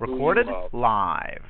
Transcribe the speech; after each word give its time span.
Recorded 0.00 0.46
live. 0.72 1.42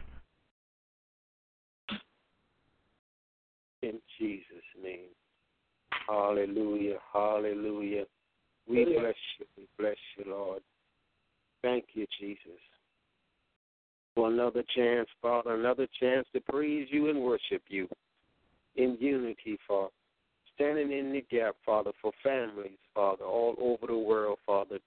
In 3.83 4.01
Jesus' 4.19 4.45
name. 4.83 5.11
Hallelujah. 6.09 6.97
Hallelujah. 7.13 8.05
We 8.69 8.85
bless 8.85 9.15
you. 9.39 9.47
We 9.57 9.67
bless 9.79 9.97
you, 10.17 10.25
Lord. 10.31 10.63
Thank 11.63 11.85
you, 11.95 12.07
Jesus. 12.21 12.61
For 14.15 14.31
another 14.31 14.63
chance, 14.77 15.09
Father, 15.21 15.55
another 15.55 15.87
chance 16.01 16.27
to 16.35 16.41
praise 16.41 16.89
you 16.91 17.11
and 17.11 17.21
worship 17.21 17.63
you 17.69 17.89
in 18.77 18.97
unity, 19.01 19.59
Father. 19.67 19.91
Standing 20.55 20.93
in 20.93 21.13
the 21.13 21.25
gap, 21.31 21.57
Father, 21.67 21.91
for 22.01 22.13
families, 22.23 22.79
Father, 22.95 23.25
all 23.25 23.57
over 23.59 23.89
the 23.89 23.99
world, 23.99 24.39
Father. 24.47 24.79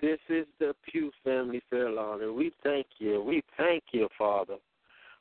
This 0.00 0.18
is 0.30 0.46
the 0.58 0.74
Pew 0.90 1.10
Family 1.22 1.60
Fair 1.68 1.90
Lawn, 1.90 2.22
and 2.22 2.34
we 2.34 2.52
thank 2.62 2.86
you. 2.98 3.22
We 3.22 3.42
thank 3.58 3.82
you, 3.92 4.08
Father, 4.16 4.56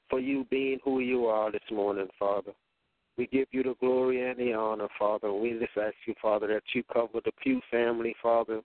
for 0.10 0.22
you 0.22 0.46
being 0.50 0.80
who 0.86 1.02
you 1.02 1.26
are 1.26 1.52
this 1.52 1.62
morning, 1.70 2.08
Father. 2.18 2.54
We 3.18 3.28
give 3.28 3.48
you 3.52 3.62
the 3.64 3.76
glory 3.82 4.30
and 4.30 4.40
the 4.40 4.54
honor, 4.54 4.88
Father. 4.98 5.34
We 5.34 5.52
just 5.60 5.78
ask 5.78 5.96
you, 6.08 6.14
Father, 6.22 6.48
that 6.48 6.64
you 6.74 6.84
cover 6.94 7.20
the 7.26 7.34
Pew 7.44 7.60
family, 7.70 8.16
Father, 8.24 8.62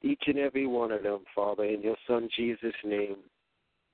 each 0.00 0.22
and 0.26 0.38
every 0.38 0.66
one 0.66 0.90
of 0.90 1.02
them, 1.02 1.20
Father, 1.34 1.64
in 1.64 1.82
your 1.82 1.96
Son 2.06 2.30
Jesus' 2.34 2.72
name. 2.82 3.16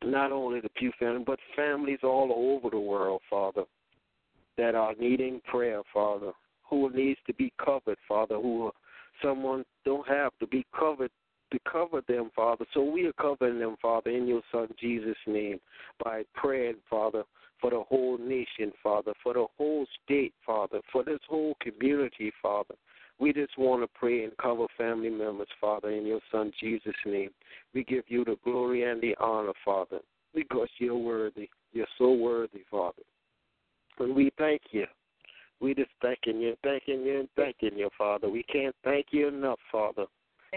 Not 0.04 0.30
only 0.30 0.60
the 0.60 0.68
Pew 0.76 0.92
family, 0.96 1.24
but 1.26 1.40
families 1.56 2.00
all 2.04 2.32
over 2.32 2.70
the 2.70 2.78
world, 2.78 3.20
Father, 3.28 3.64
that 4.58 4.76
are 4.76 4.94
needing 5.00 5.40
prayer, 5.44 5.82
Father, 5.92 6.30
who 6.70 6.88
needs 6.94 7.18
to 7.26 7.34
be 7.34 7.52
covered, 7.58 7.98
Father, 8.06 8.36
who 8.36 8.70
someone 9.22 9.64
don't 9.84 10.06
have 10.08 10.32
to 10.40 10.46
be 10.46 10.64
covered 10.78 11.10
to 11.52 11.58
cover 11.70 12.02
them, 12.08 12.30
Father. 12.34 12.64
So 12.74 12.82
we 12.82 13.06
are 13.06 13.12
covering 13.14 13.58
them, 13.58 13.76
Father, 13.80 14.10
in 14.10 14.26
your 14.26 14.42
Son 14.50 14.68
Jesus' 14.80 15.16
name 15.26 15.58
by 16.02 16.24
praying, 16.34 16.76
Father, 16.90 17.24
for 17.60 17.70
the 17.70 17.82
whole 17.88 18.18
nation, 18.18 18.72
Father, 18.82 19.12
for 19.22 19.34
the 19.34 19.46
whole 19.56 19.86
state, 20.04 20.34
Father, 20.44 20.80
for 20.92 21.04
this 21.04 21.20
whole 21.28 21.56
community, 21.60 22.32
Father. 22.42 22.74
We 23.18 23.32
just 23.32 23.56
want 23.56 23.82
to 23.82 23.88
pray 23.98 24.24
and 24.24 24.36
cover 24.36 24.66
family 24.76 25.08
members, 25.08 25.48
Father, 25.60 25.90
in 25.90 26.04
your 26.04 26.20
Son 26.30 26.52
Jesus' 26.60 26.94
name. 27.06 27.30
We 27.72 27.84
give 27.84 28.04
you 28.08 28.24
the 28.24 28.36
glory 28.44 28.82
and 28.82 29.00
the 29.00 29.16
honor, 29.18 29.54
Father, 29.64 30.00
because 30.34 30.68
you're 30.78 30.96
worthy. 30.96 31.48
You're 31.72 31.86
so 31.96 32.12
worthy, 32.12 32.64
Father. 32.70 33.02
And 33.98 34.14
we 34.14 34.30
thank 34.36 34.60
you. 34.72 34.84
We 35.60 35.74
just 35.74 35.90
thanking 36.02 36.40
you, 36.40 36.54
thanking 36.62 37.02
you, 37.02 37.20
and 37.20 37.28
thanking 37.36 37.78
you, 37.78 37.88
Father. 37.96 38.28
We 38.28 38.42
can't 38.44 38.74
thank 38.84 39.06
you 39.10 39.28
enough, 39.28 39.58
Father, 39.72 40.06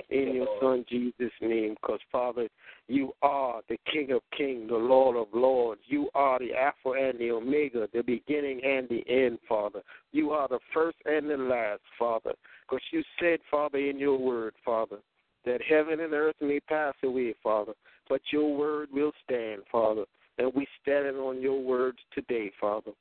in 0.10 0.36
your 0.36 0.48
Son 0.62 0.86
Jesus' 0.90 1.32
name, 1.42 1.76
because, 1.82 2.00
Father, 2.12 2.50
you 2.88 3.14
are 3.22 3.62
the 3.70 3.78
King 3.92 4.12
of 4.12 4.22
Kings, 4.38 4.70
the 4.70 4.76
Lord 4.76 5.16
of 5.16 5.28
Lords. 5.34 5.82
You 5.86 6.10
are 6.16 6.38
the 6.40 6.54
Alpha 6.54 7.00
and 7.00 7.18
the 7.18 7.32
Omega, 7.32 7.88
the 7.94 8.02
beginning 8.02 8.62
and 8.64 8.90
the 8.90 9.04
end, 9.08 9.40
Father. 9.48 9.82
You 10.12 10.32
are 10.32 10.48
the 10.48 10.60
first 10.74 10.98
and 11.06 11.30
the 11.30 11.38
last, 11.38 11.82
Father, 11.98 12.34
because 12.68 12.84
you 12.92 13.04
said, 13.20 13.40
Father, 13.50 13.78
in 13.78 13.98
your 13.98 14.18
word, 14.18 14.54
Father, 14.66 14.98
that 15.46 15.62
heaven 15.68 16.02
and 16.02 16.14
earth 16.14 16.36
may 16.42 16.60
pass 16.60 16.94
away, 17.04 17.34
Father, 17.42 17.74
but 18.10 18.22
your 18.32 18.56
word 18.56 18.90
will 18.92 19.14
stand, 19.24 19.62
Father. 19.72 20.06
And 20.38 20.52
we 20.54 20.68
stand 20.82 21.18
on 21.18 21.42
your 21.42 21.62
words 21.62 22.00
today, 22.14 22.52
Father. 22.60 22.92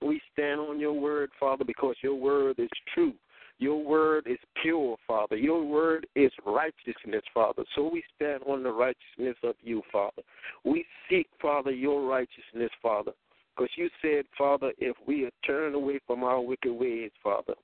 We 0.00 0.20
stand 0.32 0.60
on 0.60 0.78
your 0.78 0.92
word, 0.92 1.30
Father, 1.38 1.64
because 1.64 1.96
your 2.02 2.14
word 2.14 2.58
is 2.58 2.68
true. 2.94 3.14
Your 3.58 3.82
word 3.82 4.28
is 4.28 4.38
pure, 4.62 4.96
Father. 5.06 5.36
Your 5.36 5.64
word 5.64 6.06
is 6.14 6.30
righteousness, 6.46 7.22
Father. 7.34 7.64
So 7.74 7.90
we 7.92 8.04
stand 8.14 8.42
on 8.46 8.62
the 8.62 8.70
righteousness 8.70 9.36
of 9.42 9.56
you, 9.62 9.82
Father. 9.90 10.22
We 10.64 10.84
seek, 11.10 11.26
Father, 11.42 11.72
your 11.72 12.08
righteousness, 12.08 12.70
Father. 12.80 13.12
Because 13.56 13.70
you 13.76 13.90
said, 14.00 14.26
Father, 14.36 14.72
if 14.78 14.96
we 15.08 15.24
are 15.24 15.32
turned 15.44 15.74
away 15.74 15.98
from 16.06 16.22
our 16.22 16.40
wicked 16.40 16.72
ways, 16.72 17.10
Father, 17.20 17.54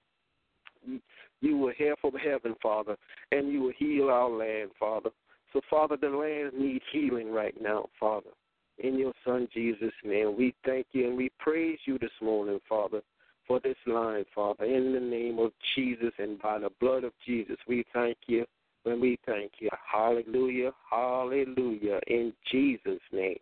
you 1.41 1.57
will 1.57 1.73
hear 1.77 1.95
from 2.01 2.15
heaven, 2.15 2.57
Father, 2.61 2.97
and 3.31 3.53
you 3.53 3.61
will 3.61 3.73
heal 3.79 4.09
our 4.09 4.29
land, 4.29 4.71
Father. 4.81 5.11
So, 5.53 5.61
Father, 5.71 5.97
the 5.97 6.09
land 6.09 6.61
needs 6.61 6.85
healing 6.91 7.31
right 7.31 7.55
now, 7.63 7.87
Father 8.01 8.31
in 8.79 8.99
your 8.99 9.13
Son 9.25 9.49
Jesus' 9.53 9.93
name. 10.05 10.37
We 10.37 10.55
thank 10.65 10.87
you 10.93 11.09
and 11.09 11.17
we 11.17 11.31
praise 11.39 11.79
you 11.85 11.99
this 11.99 12.11
morning, 12.21 12.59
Father, 12.69 13.01
for 13.47 13.61
this 13.61 13.77
line, 13.87 14.25
Father. 14.35 14.65
In 14.65 14.93
the 14.93 15.01
name 15.01 15.39
of 15.39 15.53
Jesus 15.75 16.13
and 16.19 16.41
by 16.41 16.59
the 16.59 16.71
blood 16.81 17.05
of 17.05 17.13
Jesus, 17.27 17.57
we 17.69 17.85
thank 17.93 18.17
you 18.27 18.45
and 18.85 19.01
we 19.01 19.19
thank 19.27 19.53
you. 19.61 19.69
Hallelujah, 19.91 20.73
hallelujah, 20.91 22.01
in 22.07 22.33
Jesus' 22.51 23.01
name. 23.13 23.39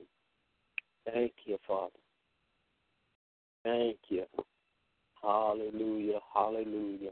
Thank 1.12 1.32
you, 1.44 1.58
Father. 1.66 1.90
Thank 3.64 3.96
you. 4.08 4.24
Hallelujah, 5.22 6.18
hallelujah. 6.34 7.10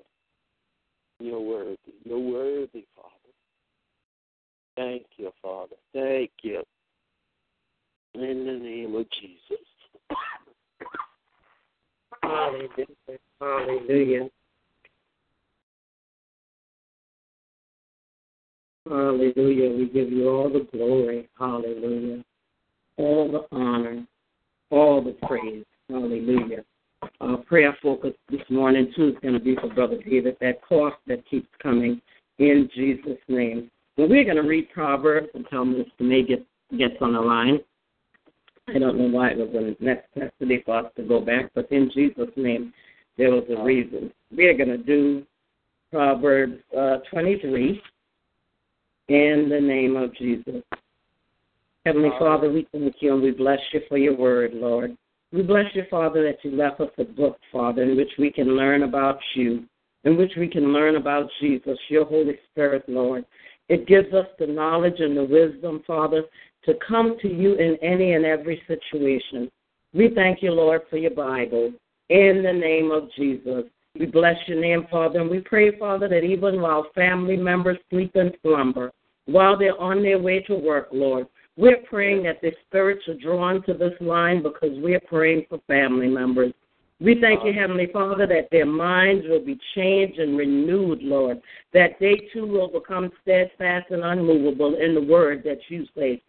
You're 1.20 1.41
worthy. 1.41 1.76
You're 2.04 2.19
worthy, 2.19 2.87
Father. 2.97 3.10
Thank 4.76 5.06
you, 5.16 5.31
Father. 5.42 5.76
Thank 5.92 6.31
you 6.42 6.62
in 8.15 8.47
the 8.47 8.53
name 8.53 8.94
of 8.94 9.06
Jesus. 9.10 9.65
Hallelujah. 12.22 12.69
Hallelujah. 13.41 14.31
Hallelujah. 18.88 19.70
We 19.76 19.91
give 19.93 20.10
you 20.10 20.28
all 20.28 20.50
the 20.50 20.66
glory. 20.72 21.28
Hallelujah. 21.38 22.25
All 22.97 23.31
the 23.31 23.56
honor. 23.56 24.06
All 24.70 25.03
the 25.03 25.16
praise. 25.26 25.65
Hallelujah. 25.88 26.65
Our 27.20 27.38
prayer 27.38 27.76
focus 27.82 28.12
this 28.31 28.43
morning, 28.50 28.93
too, 28.94 29.09
is 29.09 29.15
going 29.22 29.34
to 29.34 29.41
be 29.41 29.56
for 29.56 29.72
Brother 29.72 29.99
David, 30.03 30.37
that 30.41 30.60
cough 30.66 30.94
that 31.06 31.26
keeps 31.28 31.49
coming 31.62 32.00
in 32.38 32.69
Jesus' 32.75 33.19
name. 33.28 33.70
Well, 33.97 34.09
we're 34.09 34.25
going 34.25 34.37
to 34.37 34.43
read 34.43 34.70
Proverbs 34.72 35.28
until 35.34 35.65
Mr. 35.65 36.00
May 36.00 36.22
gets, 36.22 36.43
gets 36.76 36.94
on 37.00 37.15
the 37.15 37.20
line. 37.20 37.60
I 38.69 38.78
don't 38.78 38.98
know 38.98 39.09
why 39.09 39.31
it 39.31 39.38
was 39.38 39.48
a 39.54 39.82
necessity 39.82 40.62
for 40.65 40.78
us 40.78 40.93
to 40.97 41.03
go 41.03 41.21
back, 41.21 41.50
but 41.54 41.71
in 41.72 41.91
Jesus' 41.93 42.31
name, 42.37 42.72
there 43.19 43.31
was 43.31 43.44
a 43.50 43.62
reason. 43.62 44.12
We 44.37 44.47
are 44.47 44.56
going 44.56 44.69
to 44.69 44.78
do 44.78 45.25
Proverbs 45.91 46.59
uh, 46.76 46.99
23 47.10 47.82
in 49.09 49.49
the 49.50 49.60
name 49.60 49.97
of 49.97 50.15
Jesus. 50.15 50.62
Heavenly 51.84 52.10
Father, 52.19 52.50
we 52.50 52.69
thank 52.72 52.97
you 53.00 53.15
and 53.15 53.22
we 53.22 53.31
bless 53.31 53.59
you 53.72 53.81
for 53.88 53.99
your 53.99 54.16
word, 54.16 54.53
Lord. 54.54 54.97
We 55.32 55.43
bless 55.43 55.66
you, 55.75 55.84
Father, 55.91 56.22
that 56.25 56.38
you 56.44 56.56
left 56.56 56.81
us 56.81 56.91
a 56.99 57.04
book, 57.04 57.38
Father, 57.53 57.82
in 57.82 57.97
which 57.97 58.10
we 58.19 58.31
can 58.31 58.56
learn 58.56 58.82
about 58.82 59.19
you, 59.34 59.65
in 60.04 60.16
which 60.16 60.32
we 60.37 60.49
can 60.49 60.72
learn 60.72 60.97
about 60.97 61.31
Jesus, 61.41 61.78
your 61.88 62.04
Holy 62.04 62.38
Spirit, 62.50 62.84
Lord. 62.88 63.25
It 63.69 63.87
gives 63.87 64.12
us 64.12 64.26
the 64.38 64.46
knowledge 64.46 64.99
and 64.99 65.17
the 65.17 65.25
wisdom, 65.25 65.82
Father, 65.87 66.25
to 66.64 66.74
come 66.86 67.16
to 67.22 67.28
you 67.28 67.54
in 67.54 67.76
any 67.82 68.12
and 68.12 68.24
every 68.24 68.62
situation. 68.66 69.50
We 69.94 70.10
thank 70.14 70.42
you, 70.42 70.52
Lord, 70.52 70.82
for 70.90 70.96
your 70.96 71.10
Bible. 71.12 71.72
In 72.08 72.42
the 72.42 72.52
name 72.52 72.90
of 72.90 73.08
Jesus. 73.16 73.64
We 73.98 74.06
bless 74.06 74.36
your 74.46 74.60
name, 74.60 74.86
Father, 74.90 75.20
and 75.20 75.30
we 75.30 75.40
pray, 75.40 75.76
Father, 75.76 76.08
that 76.08 76.22
even 76.22 76.60
while 76.60 76.86
family 76.94 77.36
members 77.36 77.78
sleep 77.90 78.12
and 78.14 78.32
slumber, 78.42 78.92
while 79.26 79.58
they're 79.58 79.80
on 79.80 80.02
their 80.02 80.18
way 80.18 80.40
to 80.42 80.54
work, 80.54 80.88
Lord, 80.92 81.26
we're 81.56 81.82
praying 81.88 82.22
that 82.24 82.40
their 82.40 82.52
spirits 82.66 83.06
are 83.08 83.14
drawn 83.14 83.62
to 83.64 83.74
this 83.74 83.92
line 84.00 84.42
because 84.42 84.70
we're 84.80 85.00
praying 85.00 85.46
for 85.48 85.60
family 85.66 86.06
members. 86.06 86.52
We 87.00 87.18
thank 87.20 87.44
you, 87.44 87.52
Heavenly 87.52 87.88
Father, 87.92 88.26
that 88.26 88.48
their 88.52 88.66
minds 88.66 89.26
will 89.28 89.44
be 89.44 89.58
changed 89.74 90.18
and 90.18 90.36
renewed, 90.36 91.02
Lord, 91.02 91.40
that 91.72 91.92
they 91.98 92.28
too 92.32 92.46
will 92.46 92.68
become 92.68 93.10
steadfast 93.22 93.90
and 93.90 94.04
unmovable 94.04 94.76
in 94.76 94.94
the 94.94 95.02
word 95.02 95.42
that 95.44 95.58
you 95.68 95.86
say. 95.96 96.22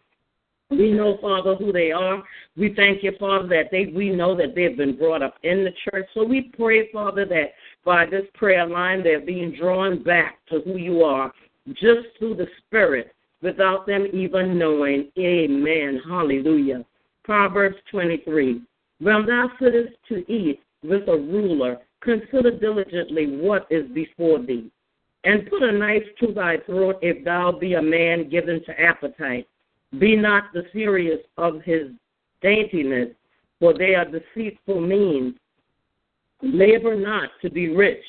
We 0.72 0.92
know, 0.92 1.18
Father, 1.20 1.54
who 1.54 1.72
they 1.72 1.92
are. 1.92 2.22
We 2.56 2.74
thank 2.74 3.02
you, 3.02 3.12
Father, 3.18 3.48
that 3.48 3.70
they 3.70 3.86
we 3.86 4.10
know 4.10 4.36
that 4.36 4.54
they've 4.54 4.76
been 4.76 4.96
brought 4.96 5.22
up 5.22 5.34
in 5.42 5.64
the 5.64 5.72
church. 5.88 6.06
So 6.14 6.24
we 6.24 6.52
pray, 6.56 6.90
Father, 6.92 7.24
that 7.26 7.52
by 7.84 8.06
this 8.06 8.24
prayer 8.34 8.66
line, 8.66 9.02
they're 9.02 9.20
being 9.20 9.54
drawn 9.54 10.02
back 10.02 10.38
to 10.50 10.60
who 10.64 10.76
you 10.76 11.02
are 11.02 11.32
just 11.68 12.08
through 12.18 12.36
the 12.36 12.48
Spirit 12.66 13.14
without 13.42 13.86
them 13.86 14.06
even 14.12 14.58
knowing. 14.58 15.10
Amen. 15.18 16.00
Hallelujah. 16.08 16.84
Proverbs 17.24 17.76
23. 17.90 18.62
When 19.00 19.26
thou 19.26 19.50
sittest 19.60 19.94
to 20.08 20.24
eat 20.32 20.60
with 20.82 21.08
a 21.08 21.16
ruler, 21.16 21.78
consider 22.00 22.50
diligently 22.50 23.36
what 23.36 23.66
is 23.70 23.88
before 23.92 24.40
thee, 24.40 24.70
and 25.24 25.48
put 25.48 25.62
a 25.62 25.72
knife 25.72 26.04
to 26.20 26.32
thy 26.32 26.58
throat 26.66 26.98
if 27.02 27.24
thou 27.24 27.52
be 27.52 27.74
a 27.74 27.82
man 27.82 28.28
given 28.28 28.62
to 28.64 28.80
appetite. 28.80 29.46
Be 29.98 30.16
not 30.16 30.52
the 30.52 30.64
serious 30.72 31.20
of 31.36 31.60
his 31.62 31.88
daintiness, 32.40 33.10
for 33.60 33.74
they 33.74 33.94
are 33.94 34.06
deceitful 34.06 34.80
means. 34.80 35.34
Labor 36.42 36.96
not 36.96 37.30
to 37.42 37.50
be 37.50 37.68
rich. 37.68 38.02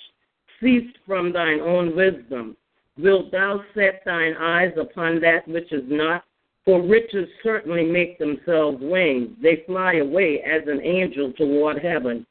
Cease 0.60 0.90
from 1.06 1.34
thine 1.34 1.60
own 1.60 1.96
wisdom. 1.96 2.56
Wilt 2.98 3.32
thou 3.32 3.64
set 3.74 4.04
thine 4.06 4.34
eyes 4.40 4.72
upon 4.80 5.20
that 5.22 5.48
which 5.48 5.72
is 5.72 5.84
not? 5.88 6.24
For 6.64 6.82
riches 6.82 7.28
certainly 7.44 7.84
make 7.84 8.18
themselves 8.18 8.78
wings. 8.82 9.30
They 9.42 9.64
fly 9.66 9.96
away 9.96 10.42
as 10.42 10.66
an 10.68 10.82
angel 10.82 11.34
toward 11.34 11.80
heaven. 11.80 12.26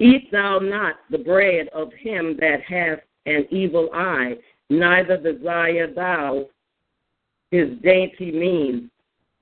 Eat 0.00 0.30
thou 0.32 0.58
not 0.58 0.96
the 1.10 1.18
bread 1.18 1.68
of 1.68 1.92
him 1.92 2.36
that 2.40 2.62
hath 2.62 3.00
an 3.26 3.46
evil 3.50 3.90
eye, 3.94 4.36
neither 4.70 5.16
desire 5.16 5.92
thou 5.92 6.48
his 7.50 7.68
dainty 7.82 8.32
means. 8.32 8.90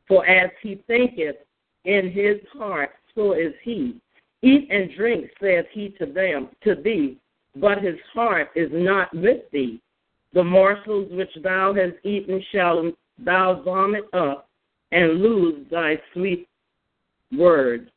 For 0.06 0.26
as 0.26 0.50
he 0.62 0.82
thinketh 0.86 1.36
in 1.84 2.10
his 2.10 2.36
heart, 2.52 2.90
so 3.14 3.32
is 3.32 3.52
he. 3.62 4.00
Eat 4.42 4.68
and 4.70 4.90
drink, 4.96 5.30
saith 5.40 5.66
he 5.72 5.90
to 5.98 6.06
them, 6.06 6.48
to 6.62 6.74
thee, 6.76 7.18
but 7.56 7.82
his 7.82 7.98
heart 8.12 8.50
is 8.54 8.70
not 8.72 9.12
with 9.14 9.50
thee. 9.52 9.80
The 10.32 10.44
morsels 10.44 11.08
which 11.10 11.30
thou 11.42 11.74
hast 11.74 11.96
eaten 12.04 12.42
shall 12.52 12.92
thou 13.18 13.62
vomit 13.62 14.04
up, 14.12 14.48
and 14.92 15.20
lose 15.20 15.66
thy 15.70 16.00
sweet 16.12 16.48
words. 17.36 17.90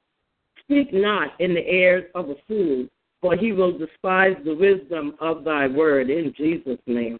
Speak 0.59 0.93
not 0.93 1.39
in 1.39 1.53
the 1.53 1.69
ears 1.69 2.05
of 2.15 2.29
a 2.29 2.35
fool, 2.47 2.87
for 3.21 3.35
he 3.35 3.51
will 3.51 3.77
despise 3.77 4.35
the 4.43 4.55
wisdom 4.55 5.15
of 5.19 5.43
thy 5.43 5.67
word 5.67 6.09
in 6.09 6.33
Jesus' 6.35 6.79
name. 6.87 7.19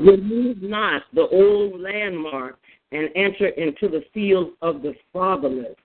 Remove 0.00 0.62
not 0.62 1.02
the 1.14 1.28
old 1.28 1.80
landmark 1.80 2.58
and 2.92 3.08
enter 3.14 3.48
into 3.48 3.88
the 3.88 4.04
field 4.12 4.52
of 4.62 4.82
the 4.82 4.94
fatherless. 5.12 5.76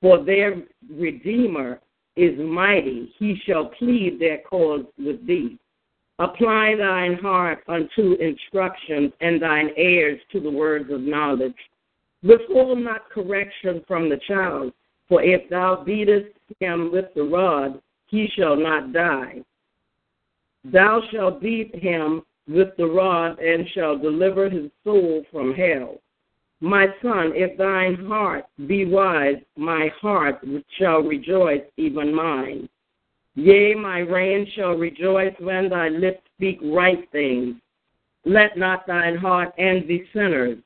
For 0.00 0.22
their 0.24 0.62
Redeemer 0.90 1.80
is 2.16 2.38
mighty. 2.38 3.12
He 3.18 3.40
shall 3.44 3.66
plead 3.66 4.18
their 4.20 4.38
cause 4.38 4.84
with 4.98 5.26
thee. 5.26 5.58
Apply 6.18 6.76
thine 6.76 7.14
heart 7.14 7.64
unto 7.68 8.14
instruction, 8.14 9.12
and 9.20 9.40
thine 9.40 9.70
ears 9.76 10.20
to 10.30 10.40
the 10.40 10.50
words 10.50 10.90
of 10.90 11.00
knowledge. 11.00 11.56
Withhold 12.22 12.78
not 12.78 13.10
correction 13.10 13.82
from 13.88 14.08
the 14.08 14.20
child, 14.28 14.72
for 15.08 15.22
if 15.22 15.48
thou 15.48 15.82
beatest 15.82 16.28
him 16.60 16.92
with 16.92 17.06
the 17.14 17.22
rod, 17.22 17.80
he 18.06 18.28
shall 18.36 18.56
not 18.56 18.92
die. 18.92 19.42
Thou 20.64 21.02
shalt 21.10 21.40
beat 21.40 21.74
him 21.74 22.22
with 22.48 22.76
the 22.76 22.86
rod, 22.86 23.38
and 23.38 23.68
shall 23.70 23.96
deliver 23.96 24.50
his 24.50 24.70
soul 24.84 25.24
from 25.30 25.54
hell. 25.54 25.98
My 26.60 26.86
son, 27.02 27.32
if 27.34 27.58
thine 27.58 27.94
heart 28.06 28.44
be 28.66 28.84
wise, 28.84 29.38
my 29.56 29.90
heart 30.00 30.44
shall 30.78 31.00
rejoice, 31.00 31.62
even 31.76 32.14
mine. 32.14 32.68
Yea, 33.34 33.74
my 33.74 34.00
reign 34.00 34.46
shall 34.54 34.74
rejoice 34.74 35.34
when 35.40 35.68
thy 35.68 35.88
lips 35.88 36.22
speak 36.36 36.58
right 36.62 37.10
things. 37.10 37.56
Let 38.24 38.56
not 38.56 38.86
thine 38.86 39.16
heart 39.16 39.52
envy 39.58 40.08
sinners, 40.12 40.58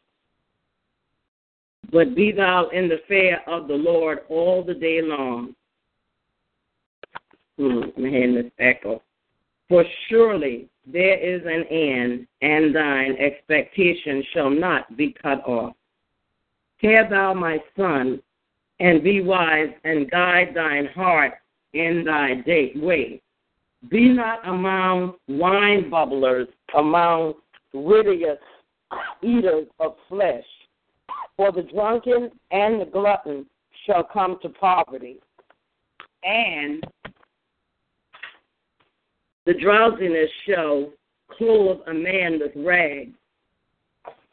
but 1.90 2.14
be 2.14 2.32
thou 2.32 2.69
in 2.69 2.88
the 2.88 3.00
fear 3.08 3.40
of 3.46 3.69
the 3.69 3.75
Lord 3.75 4.20
all 4.29 4.62
the 4.62 4.75
day 4.75 5.00
long. 5.00 5.55
Hmm, 7.58 7.84
I'm 7.96 8.05
hearing 8.05 8.34
this 8.34 8.52
echo. 8.58 9.02
For 9.69 9.84
surely 10.08 10.69
there 10.86 11.18
is 11.18 11.42
an 11.44 11.64
end, 11.70 12.26
and 12.42 12.74
thine 12.74 13.16
expectation 13.18 14.22
shall 14.32 14.50
not 14.50 14.96
be 14.96 15.14
cut 15.20 15.46
off. 15.46 15.74
Hear 16.78 17.08
thou, 17.08 17.34
my 17.34 17.58
son, 17.76 18.22
and 18.78 19.02
be 19.02 19.20
wise, 19.20 19.70
and 19.84 20.10
guide 20.10 20.52
thine 20.54 20.86
heart 20.94 21.34
in 21.72 22.04
thy 22.04 22.34
day, 22.34 22.72
way. 22.76 23.20
Be 23.88 24.08
not 24.08 24.46
among 24.46 25.14
wine 25.28 25.90
bubblers, 25.90 26.48
among 26.76 27.34
riotous 27.72 28.38
eaters 29.22 29.66
of 29.80 29.96
flesh, 30.08 30.44
for 31.36 31.50
the 31.52 31.62
drunken 31.62 32.30
and 32.50 32.80
the 32.80 32.86
glutton 32.86 33.46
shall 33.86 34.04
come 34.04 34.38
to 34.42 34.48
poverty, 34.48 35.18
and 36.24 36.84
the 39.46 39.54
drowsiness 39.54 40.28
shall 40.46 40.93
clothe 41.31 41.78
a 41.87 41.94
man 41.94 42.40
with 42.40 42.52
rags. 42.56 43.16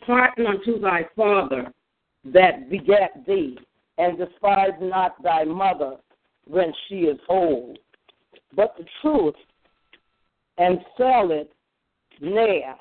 Hearken 0.01 0.47
unto 0.47 0.79
thy 0.79 1.07
father 1.15 1.71
that 2.25 2.69
begat 2.69 3.25
thee, 3.25 3.57
and 3.97 4.17
despise 4.17 4.71
not 4.81 5.21
thy 5.23 5.43
mother 5.43 5.97
when 6.45 6.73
she 6.87 7.01
is 7.01 7.19
old. 7.29 7.77
But 8.55 8.75
the 8.77 8.85
truth 9.01 9.35
and 10.57 10.79
sell 10.97 11.31
it 11.31 11.51
ne'er. 12.21 12.75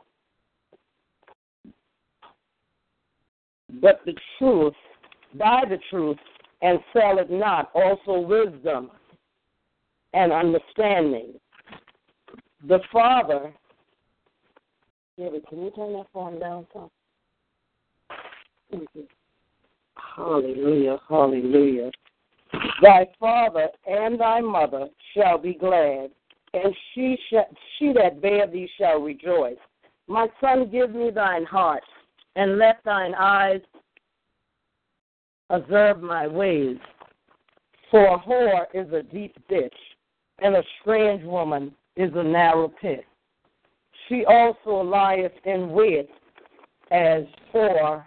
But 3.81 4.01
the 4.05 4.15
truth, 4.39 4.75
buy 5.35 5.63
the 5.69 5.79
truth 5.91 6.19
and 6.61 6.79
sell 6.93 7.19
it 7.19 7.31
not, 7.31 7.71
also 7.75 8.21
wisdom 8.21 8.91
and 10.13 10.33
understanding. 10.33 11.35
The 12.69 12.79
Father, 12.93 13.53
David, 15.19 15.45
can 15.49 15.63
you 15.63 15.71
turn 15.73 15.95
that 15.95 16.07
phone 16.13 16.39
down 16.39 16.67
some? 16.73 16.91
Hallelujah, 20.17 20.99
hallelujah. 21.09 21.91
Thy 22.81 23.07
father 23.19 23.69
and 23.87 24.21
thy 24.21 24.41
mother 24.41 24.89
shall 25.15 25.39
be 25.39 25.55
glad, 25.55 26.11
and 26.55 26.75
she 26.95 27.17
she 27.79 27.93
that 27.95 28.23
bare 28.23 28.47
thee 28.47 28.69
shall 28.79 29.01
rejoice. 29.01 29.57
My 30.07 30.29
son, 30.41 30.71
give 30.71 30.95
me 30.95 31.11
thine 31.11 31.45
heart, 31.45 31.83
and 32.37 32.59
let 32.59 32.79
thine 32.85 33.15
eyes 33.15 33.61
observe 35.51 36.01
my 36.01 36.27
ways. 36.29 36.77
For 37.91 38.07
a 38.07 38.19
whore 38.19 38.67
is 38.73 38.93
a 38.93 39.03
deep 39.03 39.37
ditch, 39.49 39.75
and 40.39 40.55
a 40.55 40.63
strange 40.81 41.25
woman 41.25 41.75
is 41.97 42.11
a 42.15 42.23
narrow 42.23 42.73
pit. 42.81 43.05
She 44.09 44.25
also 44.25 44.83
lieth 44.83 45.33
in 45.45 45.71
wait 45.71 46.09
as 46.91 47.23
for 47.51 48.05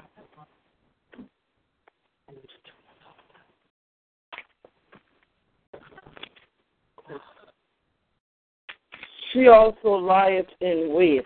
she 9.34 9.48
also 9.48 9.96
lieth 9.98 10.46
in 10.62 10.94
wait. 10.94 11.26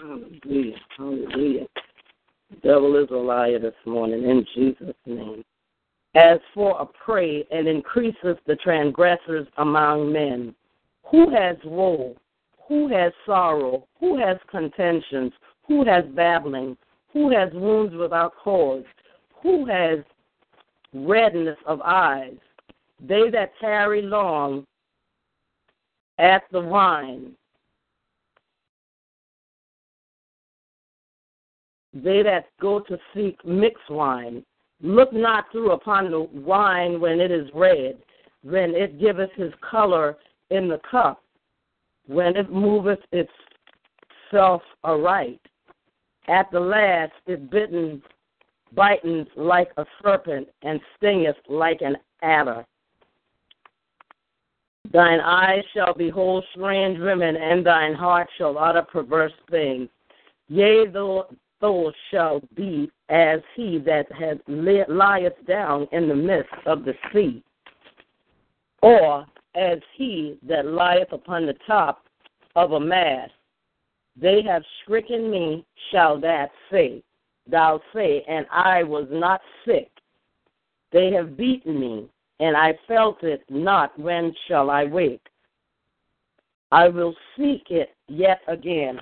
Hallelujah. 0.00 0.76
Hallelujah. 0.96 1.66
The 2.50 2.56
devil 2.68 3.02
is 3.02 3.08
a 3.10 3.14
liar 3.14 3.58
this 3.58 3.74
morning 3.86 4.24
in 4.24 4.46
Jesus' 4.54 4.94
name. 5.06 5.44
As 6.14 6.38
for 6.52 6.78
a 6.80 6.86
prey, 6.86 7.46
and 7.50 7.66
increaseth 7.66 8.38
the 8.46 8.56
transgressors 8.56 9.46
among 9.56 10.12
men. 10.12 10.54
Who 11.12 11.30
has 11.30 11.56
woe? 11.64 12.16
Who 12.68 12.88
has 12.88 13.12
sorrow? 13.26 13.86
Who 14.00 14.18
has 14.18 14.38
contentions? 14.50 15.32
Who 15.68 15.84
has 15.84 16.04
babbling? 16.14 16.76
Who 17.12 17.30
has 17.30 17.52
wounds 17.52 17.94
without 17.94 18.32
cause? 18.42 18.84
Who 19.42 19.66
has 19.66 19.98
redness 20.94 21.58
of 21.66 21.82
eyes? 21.84 22.38
They 22.98 23.28
that 23.30 23.52
tarry 23.60 24.00
long 24.00 24.66
at 26.18 26.44
the 26.50 26.60
wine. 26.60 27.32
They 31.92 32.22
that 32.22 32.46
go 32.58 32.80
to 32.80 32.98
seek 33.14 33.44
mixed 33.44 33.90
wine, 33.90 34.42
look 34.80 35.12
not 35.12 35.44
through 35.52 35.72
upon 35.72 36.10
the 36.10 36.20
wine 36.20 36.98
when 37.00 37.20
it 37.20 37.30
is 37.30 37.50
red, 37.54 37.98
when 38.42 38.74
it 38.74 38.98
giveth 38.98 39.30
his 39.36 39.52
color 39.60 40.16
in 40.52 40.68
the 40.68 40.80
cup, 40.88 41.22
when 42.06 42.36
it 42.36 42.50
moveth 42.50 43.00
itself 43.12 44.62
aright. 44.84 45.40
At 46.28 46.50
the 46.52 46.60
last 46.60 47.12
it 47.26 47.50
bitten, 47.50 48.02
biteth 48.76 49.28
like 49.36 49.70
a 49.76 49.84
serpent, 50.02 50.48
and 50.62 50.80
stingeth 50.96 51.36
like 51.48 51.80
an 51.80 51.96
adder. 52.22 52.64
Thine 54.92 55.20
eyes 55.20 55.64
shall 55.74 55.94
behold 55.94 56.44
strange 56.52 56.98
women, 56.98 57.36
and 57.36 57.64
thine 57.64 57.94
heart 57.94 58.28
shall 58.36 58.58
utter 58.58 58.82
perverse 58.82 59.32
things. 59.50 59.88
Yea, 60.48 60.86
thou, 60.86 61.26
shalt 62.10 62.42
be 62.56 62.90
as 63.08 63.40
he 63.54 63.78
that 63.78 64.10
has 64.12 64.36
lieth 64.48 65.46
down 65.46 65.86
in 65.92 66.08
the 66.08 66.14
midst 66.14 66.52
of 66.66 66.84
the 66.84 66.92
sea, 67.12 67.42
or 68.82 69.24
as 69.54 69.78
he 69.96 70.38
that 70.46 70.66
lieth 70.66 71.12
upon 71.12 71.46
the 71.46 71.56
top 71.66 72.04
of 72.56 72.72
a 72.72 72.80
mast. 72.80 73.32
They 74.20 74.42
have 74.42 74.62
stricken 74.82 75.30
me, 75.30 75.64
shall 75.90 76.20
that 76.20 76.50
say. 76.70 77.02
Thou 77.50 77.80
say, 77.94 78.24
and 78.28 78.46
I 78.50 78.82
was 78.82 79.08
not 79.10 79.40
sick. 79.64 79.90
They 80.92 81.10
have 81.12 81.36
beaten 81.36 81.80
me, 81.80 82.08
and 82.40 82.56
I 82.56 82.78
felt 82.86 83.22
it 83.22 83.42
not. 83.48 83.98
When 83.98 84.34
shall 84.46 84.70
I 84.70 84.84
wake? 84.84 85.26
I 86.70 86.88
will 86.88 87.14
seek 87.36 87.70
it 87.70 87.94
yet 88.08 88.40
again. 88.48 88.98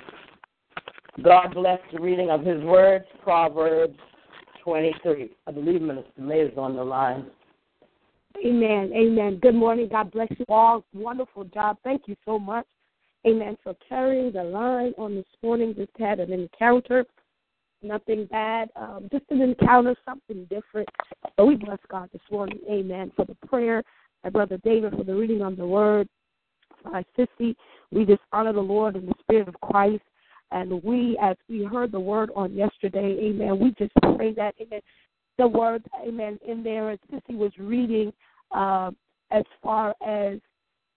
God 1.22 1.54
bless 1.54 1.80
the 1.92 2.00
reading 2.00 2.30
of 2.30 2.44
his 2.44 2.62
words, 2.62 3.04
Proverbs 3.22 3.98
23. 4.64 5.30
I 5.46 5.50
believe 5.50 5.82
Minister 5.82 6.20
May 6.20 6.40
is 6.40 6.56
on 6.56 6.76
the 6.76 6.84
line. 6.84 7.26
Amen. 8.38 8.92
Amen. 8.94 9.38
Good 9.42 9.54
morning. 9.54 9.88
God 9.90 10.10
bless 10.10 10.28
you 10.38 10.44
all. 10.48 10.84
Wonderful 10.94 11.44
job. 11.44 11.76
Thank 11.84 12.02
you 12.06 12.16
so 12.24 12.38
much. 12.38 12.66
Amen. 13.26 13.56
For 13.62 13.74
carrying 13.88 14.32
the 14.32 14.42
line 14.42 14.94
on 14.96 15.14
this 15.14 15.26
morning. 15.42 15.74
Just 15.76 15.90
had 15.98 16.20
an 16.20 16.32
encounter. 16.32 17.04
Nothing 17.82 18.26
bad. 18.26 18.70
Um, 18.76 19.08
just 19.12 19.24
an 19.30 19.42
encounter, 19.42 19.94
something 20.04 20.46
different. 20.46 20.88
But 21.36 21.46
we 21.46 21.56
bless 21.56 21.78
God 21.90 22.08
this 22.12 22.22
morning. 22.30 22.58
Amen. 22.70 23.12
For 23.16 23.24
the 23.24 23.36
prayer. 23.46 23.82
My 24.24 24.30
brother 24.30 24.58
David 24.64 24.94
for 24.96 25.04
the 25.04 25.14
reading 25.14 25.42
on 25.42 25.56
the 25.56 25.66
word. 25.66 26.08
My 26.84 27.04
sissy. 27.18 27.54
We 27.90 28.04
just 28.04 28.22
honor 28.32 28.52
the 28.52 28.60
Lord 28.60 28.96
in 28.96 29.06
the 29.06 29.14
spirit 29.20 29.48
of 29.48 29.60
Christ. 29.60 30.02
And 30.52 30.82
we, 30.82 31.16
as 31.22 31.36
we 31.48 31.64
heard 31.64 31.92
the 31.92 32.00
word 32.00 32.30
on 32.34 32.52
yesterday, 32.54 33.16
amen, 33.20 33.60
we 33.60 33.70
just 33.78 33.92
pray 34.16 34.32
that, 34.34 34.54
amen, 34.60 34.80
the 35.40 35.48
word, 35.48 35.82
amen, 36.06 36.38
in 36.46 36.62
there 36.62 36.90
as 36.90 36.98
Sissy 37.10 37.34
was 37.34 37.50
reading 37.58 38.12
uh, 38.52 38.90
as 39.30 39.44
far 39.62 39.94
as 40.06 40.38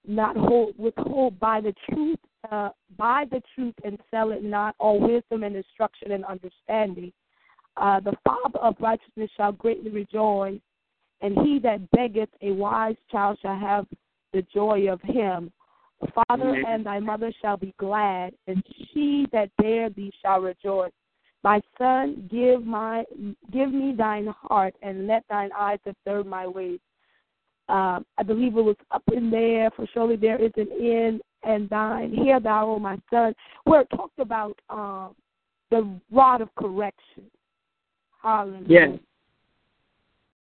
not 0.05 0.35
hold, 0.35 0.77
withhold 0.77 1.39
by 1.39 1.62
the 1.62 1.73
truth, 1.89 2.19
uh, 2.51 2.69
by 2.97 3.23
the 3.31 3.41
truth 3.55 3.73
and 3.85 3.97
sell 4.12 4.33
it 4.33 4.43
not, 4.43 4.75
all 4.79 5.00
wisdom 5.00 5.43
and 5.43 5.55
instruction 5.55 6.12
and 6.12 6.25
understanding. 6.25 7.13
Uh, 7.77 8.01
the 8.01 8.12
father 8.25 8.59
of 8.59 8.75
righteousness 8.81 9.29
shall 9.38 9.53
greatly 9.53 9.89
rejoice, 9.89 10.59
and 11.21 11.38
he 11.39 11.57
that 11.59 11.89
beggeth 11.91 12.29
a 12.41 12.51
wise 12.51 12.97
child 13.09 13.39
shall 13.41 13.57
have 13.57 13.85
the 14.33 14.45
joy 14.53 14.91
of 14.91 15.00
him. 15.03 15.53
The 16.01 16.12
father 16.27 16.62
and 16.67 16.85
thy 16.85 17.00
mother 17.00 17.31
shall 17.41 17.55
be 17.55 17.73
glad, 17.77 18.33
and 18.47 18.62
she 18.93 19.25
that 19.31 19.51
bare 19.57 19.89
thee 19.89 20.12
shall 20.21 20.41
rejoice. 20.41 20.91
My 21.43 21.62
son, 21.77 22.27
give 22.31 22.65
my 22.65 23.03
give 23.51 23.71
me 23.71 23.93
thine 23.97 24.27
heart, 24.27 24.75
and 24.81 25.07
let 25.07 25.23
thine 25.29 25.51
eyes 25.57 25.79
observe 25.85 26.25
my 26.25 26.47
ways. 26.47 26.79
Um, 27.69 28.05
I 28.17 28.23
believe 28.23 28.57
it 28.57 28.62
was 28.62 28.77
up 28.91 29.03
in 29.13 29.29
there, 29.29 29.69
for 29.71 29.88
surely 29.93 30.15
there 30.15 30.41
is 30.41 30.51
an 30.57 30.69
end 30.71 31.21
and 31.43 31.69
thine. 31.69 32.13
Hear 32.13 32.39
thou, 32.39 32.67
O 32.67 32.79
my 32.79 32.97
son, 33.09 33.33
where 33.65 33.81
it 33.81 33.89
talked 33.95 34.19
about 34.19 34.57
um, 34.69 35.15
the 35.69 35.89
rod 36.12 36.41
of 36.41 36.53
correction. 36.55 37.23
Hallelujah. 38.21 38.65
Yes. 38.67 39.00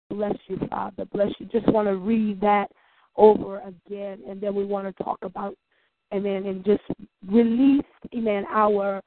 Bless 0.10 0.36
you, 0.48 0.60
Father. 0.70 1.06
Bless 1.06 1.32
you. 1.38 1.46
Just 1.48 1.68
want 1.68 1.88
to 1.88 1.98
read 1.98 2.40
that 2.42 2.72
over 3.18 3.60
again, 3.60 4.20
and 4.28 4.40
then 4.42 4.56
we 4.56 4.64
want 4.64 4.88
to 4.88 5.04
talk 5.04 5.18
about, 5.22 5.56
amen, 6.14 6.46
and 6.46 6.64
just 6.64 6.84
release, 7.30 7.84
amen, 8.16 8.46
our 8.50 9.02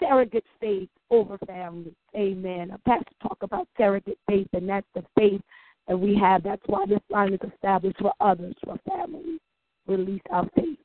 surrogate 0.00 0.44
faith 0.60 0.88
over 1.10 1.38
family. 1.46 1.94
Amen. 2.16 2.70
A 2.70 2.78
pastor 2.78 3.14
talk 3.22 3.38
about 3.42 3.68
surrogate 3.76 4.18
faith, 4.28 4.48
and 4.52 4.68
that's 4.68 4.86
the 4.94 5.04
faith 5.18 5.40
that 5.88 5.96
we 5.98 6.16
have. 6.16 6.42
That's 6.42 6.62
why 6.66 6.86
this 6.86 7.00
line 7.10 7.34
is 7.34 7.40
established 7.52 7.98
for 8.00 8.12
others, 8.20 8.54
for 8.64 8.78
families. 8.88 9.40
Release 9.86 10.22
our 10.30 10.48
faith. 10.54 10.78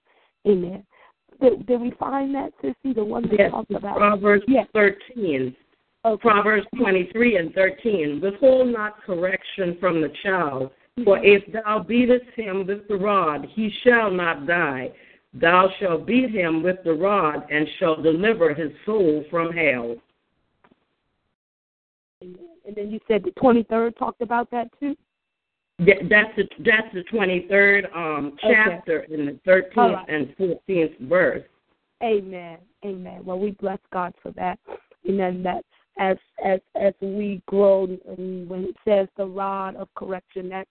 Amen. 0.48 0.86
Did, 1.42 1.66
did 1.66 1.82
we 1.82 1.92
find 1.92 2.36
that, 2.36 2.52
Sissy, 2.62 2.94
the 2.94 3.04
one 3.04 3.24
that 3.24 3.40
yes, 3.40 3.52
talks 3.52 3.74
about? 3.74 3.98
Proverbs 3.98 4.44
yes. 4.48 4.68
13. 4.74 5.56
Okay. 6.06 6.22
Proverbs 6.22 6.66
23 6.78 7.38
and 7.38 7.54
13. 7.54 8.20
Withhold 8.22 8.70
not 8.70 9.02
correction 9.04 9.78
from 9.80 10.02
the 10.02 10.12
child, 10.24 10.72
for 11.04 11.24
if 11.24 11.44
thou 11.52 11.80
beatest 11.80 12.30
him 12.36 12.66
with 12.66 12.88
the 12.88 12.96
rod, 12.96 13.48
he 13.54 13.72
shall 13.84 14.12
not 14.12 14.48
die. 14.48 14.92
Thou 15.34 15.70
shalt 15.80 16.06
beat 16.08 16.32
him 16.32 16.64
with 16.64 16.78
the 16.84 16.94
rod, 16.94 17.46
and 17.52 17.68
shall 17.80 18.02
deliver 18.02 18.54
his 18.54 18.72
soul 18.86 19.24
from 19.30 19.52
hell. 19.52 19.96
And 22.22 22.76
then 22.76 22.92
you 22.92 23.00
said 23.08 23.24
the 23.24 23.32
23rd 23.32 23.98
talked 23.98 24.22
about 24.22 24.50
that 24.52 24.68
too? 24.80 24.96
Yeah, 25.80 25.96
that's 26.10 26.36
the 26.36 26.44
that's 26.66 26.94
the 26.94 27.04
twenty 27.04 27.46
third 27.50 27.88
um 27.96 28.36
chapter 28.42 29.04
okay. 29.04 29.14
in 29.14 29.26
the 29.28 29.40
thirteenth 29.46 29.76
right. 29.78 30.10
and 30.10 30.36
fourteenth 30.38 30.92
verse. 31.00 31.44
Amen. 32.04 32.58
Amen. 32.86 33.22
Well, 33.24 33.40
we 33.40 33.52
bless 33.52 33.80
God 33.92 34.14
for 34.22 34.32
that. 34.32 34.60
Amen. 35.08 35.42
That 35.42 35.64
as 35.98 36.18
as 36.44 36.60
as 36.80 36.94
we 37.02 37.42
grow, 37.46 37.86
and 37.86 38.50
when 38.50 38.66
it 38.66 38.76
says 38.84 39.08
the 39.16 39.26
rod 39.26 39.78
of 39.78 39.88
correction, 39.96 40.50
that 40.50 40.68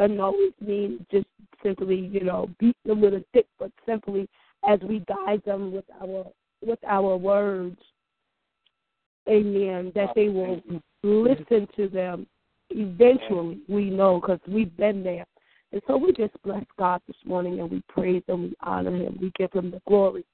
doesn't 0.00 0.20
always 0.20 0.52
mean 0.60 1.06
just 1.10 1.26
simply 1.62 1.96
you 1.96 2.24
know 2.24 2.48
beat 2.58 2.76
them 2.84 3.00
with 3.00 3.14
a 3.14 3.24
stick, 3.30 3.46
but 3.58 3.70
simply 3.86 4.28
as 4.68 4.80
we 4.80 5.04
guide 5.06 5.42
them 5.44 5.72
with 5.72 5.84
our 6.02 6.26
with 6.64 6.78
our 6.86 7.16
words. 7.16 7.78
Amen. 9.28 9.92
That 9.94 10.08
they 10.16 10.28
will 10.28 10.60
listen 11.02 11.68
to 11.76 11.88
them 11.88 12.26
eventually 12.70 13.60
we 13.68 13.90
know 13.90 14.20
because 14.20 14.40
we've 14.48 14.76
been 14.76 15.02
there. 15.02 15.26
And 15.72 15.80
so 15.86 15.96
we 15.96 16.12
just 16.12 16.34
bless 16.42 16.64
God 16.78 17.00
this 17.06 17.16
morning 17.24 17.60
and 17.60 17.70
we 17.70 17.82
praise 17.88 18.22
Him, 18.26 18.42
we 18.42 18.54
honor 18.60 18.96
Him, 18.96 19.18
we 19.20 19.32
give 19.38 19.52
Him 19.52 19.70
the 19.70 19.80
glory 19.86 20.24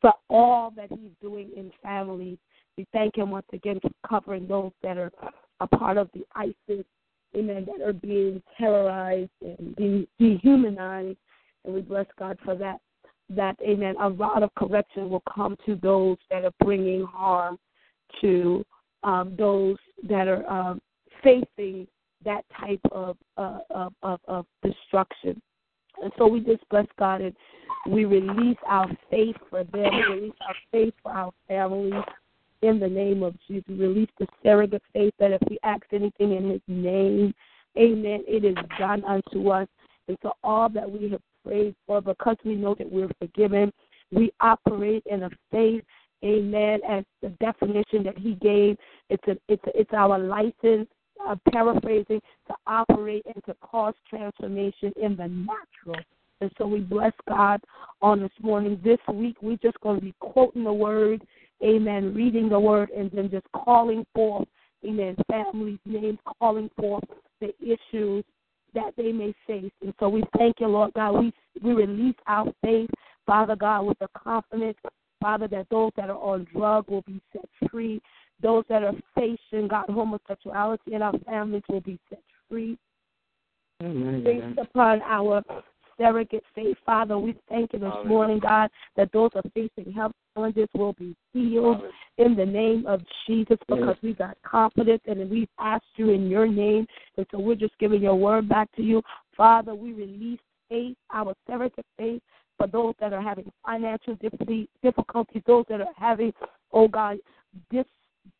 for 0.00 0.12
all 0.28 0.72
that 0.76 0.90
He's 0.90 1.12
doing 1.22 1.50
in 1.56 1.70
families. 1.82 2.38
We 2.76 2.86
thank 2.92 3.16
Him 3.16 3.30
once 3.30 3.46
again 3.52 3.80
for 3.80 3.90
covering 4.06 4.46
those 4.46 4.72
that 4.82 4.98
are 4.98 5.10
a 5.60 5.66
part 5.66 5.96
of 5.96 6.10
the 6.12 6.26
ISIS, 6.34 6.84
amen, 7.36 7.66
that 7.66 7.86
are 7.86 7.92
being 7.92 8.42
terrorized 8.58 9.30
and 9.40 9.74
being 9.76 10.06
dehumanized. 10.18 11.18
And 11.64 11.74
we 11.74 11.80
bless 11.80 12.06
God 12.18 12.38
for 12.44 12.54
that. 12.56 12.80
That, 13.28 13.56
amen, 13.60 13.96
a 14.00 14.10
rod 14.10 14.44
of 14.44 14.54
correction 14.54 15.10
will 15.10 15.22
come 15.32 15.56
to 15.66 15.74
those 15.82 16.16
that 16.30 16.44
are 16.44 16.52
bringing 16.60 17.04
harm 17.04 17.58
to 18.20 18.64
um, 19.02 19.34
those 19.36 19.76
that 20.08 20.28
are 20.28 20.48
um, 20.48 20.80
facing 21.24 21.88
that 22.24 22.44
type 22.60 22.80
of, 22.92 23.16
uh, 23.36 23.58
of, 23.70 23.92
of, 24.02 24.20
of 24.28 24.46
destruction. 24.62 25.40
And 26.02 26.12
so 26.18 26.26
we 26.28 26.40
just 26.40 26.68
bless 26.70 26.86
God 26.98 27.20
and 27.20 27.34
we 27.88 28.04
release 28.04 28.58
our 28.68 28.88
faith 29.10 29.36
for 29.50 29.64
them, 29.64 29.90
we 29.92 30.14
release 30.14 30.34
our 30.46 30.54
faith 30.70 30.94
for 31.02 31.12
our 31.12 31.32
families 31.48 31.94
in 32.62 32.78
the 32.78 32.88
name 32.88 33.22
of 33.22 33.34
Jesus. 33.46 33.68
Release 33.68 34.10
the 34.18 34.26
surrogate 34.42 34.82
faith 34.92 35.14
that 35.18 35.32
if 35.32 35.40
we 35.48 35.58
ask 35.62 35.82
anything 35.92 36.32
in 36.32 36.50
his 36.50 36.60
name, 36.68 37.34
amen, 37.78 38.24
it 38.26 38.44
is 38.44 38.56
done 38.78 39.04
unto 39.04 39.50
us. 39.50 39.68
And 40.08 40.16
so 40.22 40.32
all 40.44 40.68
that 40.70 40.90
we 40.90 41.10
have 41.10 41.20
prayed 41.44 41.74
for, 41.86 42.00
because 42.00 42.36
we 42.44 42.54
know 42.54 42.74
that 42.74 42.90
we're 42.90 43.10
forgiven, 43.18 43.72
we 44.12 44.30
operate 44.40 45.02
in 45.06 45.24
a 45.24 45.30
faith, 45.50 45.82
amen, 46.24 46.80
as 46.88 47.04
the 47.22 47.28
definition 47.40 48.02
that 48.04 48.18
he 48.18 48.34
gave. 48.34 48.76
It's 49.10 49.26
a, 49.26 49.36
it's 49.48 49.62
a, 49.66 49.80
it's 49.80 49.92
our 49.92 50.18
license 50.18 50.88
uh, 51.26 51.36
paraphrasing, 51.50 52.20
to 52.48 52.54
operate 52.66 53.24
and 53.26 53.42
to 53.46 53.54
cause 53.60 53.94
transformation 54.08 54.92
in 55.00 55.16
the 55.16 55.28
natural. 55.28 56.04
And 56.40 56.50
so 56.58 56.66
we 56.66 56.80
bless 56.80 57.12
God 57.28 57.60
on 58.02 58.20
this 58.20 58.30
morning. 58.42 58.78
This 58.84 58.98
week, 59.12 59.36
we're 59.40 59.56
just 59.56 59.80
going 59.80 59.98
to 59.98 60.04
be 60.04 60.14
quoting 60.20 60.64
the 60.64 60.72
word, 60.72 61.22
amen, 61.62 62.14
reading 62.14 62.48
the 62.48 62.58
word, 62.58 62.90
and 62.90 63.10
then 63.12 63.30
just 63.30 63.46
calling 63.52 64.04
forth, 64.14 64.48
amen, 64.84 65.16
families' 65.30 65.78
names, 65.84 66.18
calling 66.38 66.70
forth 66.78 67.04
the 67.40 67.52
issues 67.60 68.24
that 68.74 68.92
they 68.96 69.12
may 69.12 69.34
face. 69.46 69.72
And 69.82 69.94
so 69.98 70.08
we 70.08 70.22
thank 70.36 70.56
you, 70.60 70.66
Lord 70.66 70.92
God. 70.94 71.12
We, 71.12 71.32
we 71.62 71.72
release 71.72 72.16
our 72.26 72.52
faith, 72.62 72.90
Father 73.24 73.56
God, 73.56 73.82
with 73.82 73.98
the 73.98 74.08
confidence, 74.16 74.76
Father, 75.20 75.48
that 75.48 75.66
those 75.70 75.92
that 75.96 76.10
are 76.10 76.18
on 76.18 76.46
drug 76.52 76.88
will 76.88 77.02
be 77.02 77.20
set 77.32 77.48
free 77.70 78.00
those 78.42 78.64
that 78.68 78.82
are 78.82 78.94
facing 79.14 79.68
God 79.68 79.86
homosexuality 79.88 80.94
in 80.94 81.02
our 81.02 81.18
families 81.20 81.62
will 81.68 81.80
be 81.80 81.98
set 82.08 82.22
free. 82.48 82.78
Amen. 83.82 84.24
Based 84.24 84.58
upon 84.58 85.02
our 85.02 85.42
surrogate 85.98 86.44
faith, 86.54 86.76
Father, 86.84 87.18
we 87.18 87.34
thank 87.48 87.72
you 87.72 87.78
this 87.78 87.92
morning, 88.06 88.38
God, 88.38 88.70
that 88.96 89.10
those 89.12 89.30
are 89.34 89.42
facing 89.54 89.92
health 89.92 90.12
challenges 90.34 90.68
will 90.74 90.92
be 90.94 91.16
healed 91.32 91.82
in 92.18 92.36
the 92.36 92.44
name 92.44 92.86
of 92.86 93.00
Jesus 93.26 93.58
because 93.68 93.96
we 94.02 94.12
got 94.12 94.36
confidence 94.42 95.02
and 95.06 95.30
we've 95.30 95.48
asked 95.58 95.84
you 95.96 96.10
in 96.10 96.28
your 96.28 96.46
name. 96.46 96.86
And 97.16 97.26
so 97.30 97.38
we're 97.38 97.54
just 97.54 97.78
giving 97.78 98.02
your 98.02 98.16
word 98.16 98.48
back 98.48 98.70
to 98.76 98.82
you. 98.82 99.02
Father, 99.36 99.74
we 99.74 99.92
release 99.92 100.40
faith, 100.68 100.96
our 101.12 101.34
surrogate 101.46 101.86
faith, 101.98 102.22
for 102.56 102.66
those 102.66 102.94
that 103.00 103.12
are 103.12 103.22
having 103.22 103.50
financial 103.64 104.14
difficulties, 104.16 105.42
those 105.46 105.64
that 105.68 105.80
are 105.80 105.94
having, 105.96 106.32
oh 106.72 106.88
God, 106.88 107.18
dis 107.70 107.84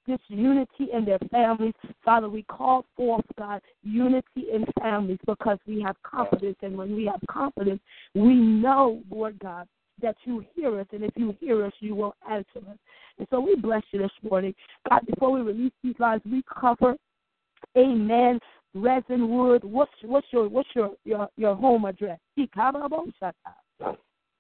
disunity 0.07 0.89
in 0.93 1.05
their 1.05 1.19
families. 1.31 1.75
Father, 2.05 2.29
we 2.29 2.43
call 2.45 2.85
forth, 2.97 3.25
God, 3.39 3.61
unity 3.83 4.47
in 4.53 4.65
families 4.81 5.19
because 5.27 5.59
we 5.67 5.81
have 5.83 5.97
confidence. 6.03 6.57
And 6.63 6.77
when 6.77 6.95
we 6.95 7.07
have 7.07 7.21
confidence, 7.29 7.81
we 8.15 8.35
know, 8.35 9.03
Lord 9.11 9.39
God, 9.39 9.67
that 10.03 10.17
you 10.25 10.45
hear 10.55 10.79
us. 10.81 10.87
And 10.93 11.03
if 11.03 11.13
you 11.17 11.35
hear 11.41 11.65
us, 11.65 11.73
you 11.81 11.95
will 11.95 12.15
answer 12.31 12.59
us. 12.59 12.79
And 13.19 13.27
so 13.31 13.41
we 13.41 13.57
bless 13.57 13.83
you 13.93 13.99
this 14.01 14.11
morning. 14.29 14.55
God, 14.89 15.01
before 15.07 15.33
we 15.33 15.41
release 15.41 15.73
these 15.83 15.95
lines, 15.99 16.23
we 16.25 16.43
cover, 16.61 16.97
amen, 17.77 18.39
Resinwood. 18.77 19.65
What's, 19.65 19.93
what's, 20.03 20.27
your, 20.33 20.49
what's 20.49 20.69
your, 20.75 20.91
your, 21.05 21.29
your 21.37 21.55
home 21.55 21.87
address? 21.87 22.19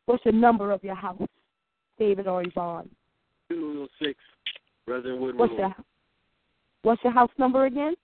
What's 0.07 0.25
the 0.25 0.33
number 0.33 0.73
of 0.73 0.85
your 0.85 0.95
house, 0.95 1.27
David 1.99 2.27
or 2.27 2.43
Yvonne? 2.43 2.91
206 3.49 4.19
Resinwood 4.89 5.37
what's 5.37 5.51
Road. 5.53 5.59
Your, 5.59 5.75
what's 6.83 7.05
your 7.05 7.13
house 7.13 7.31
number 7.39 7.67
again? 7.67 7.95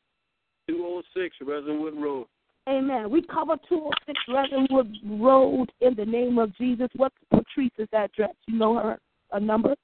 206 0.68 1.36
Resinwood 1.42 2.00
Road. 2.00 2.26
Amen. 2.68 3.10
We 3.10 3.22
cover 3.22 3.56
206 3.68 4.20
Resinwood 4.28 5.20
Road 5.20 5.72
in 5.80 5.94
the 5.94 6.04
name 6.04 6.38
of 6.38 6.56
Jesus. 6.56 6.88
What's 6.96 7.16
Patrice's 7.30 7.88
address? 7.92 8.34
You 8.46 8.58
know 8.58 8.76
her 8.76 8.98
a 9.32 9.40
number? 9.40 9.74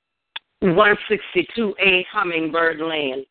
162A 0.63 2.05
Hummingbird 2.13 2.81
Lane. 2.81 3.25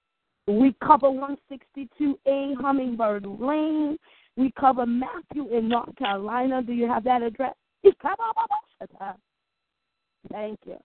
We 0.47 0.73
cover 0.83 1.07
162A 1.07 2.55
Hummingbird 2.55 3.25
Lane. 3.25 3.97
We 4.37 4.51
cover 4.57 4.85
Matthew 4.85 5.49
in 5.49 5.67
North 5.67 5.95
Carolina. 5.97 6.61
Do 6.61 6.73
you 6.73 6.87
have 6.87 7.03
that 7.03 7.21
address? 7.21 7.55
Thank 10.31 10.59
you. 10.65 10.77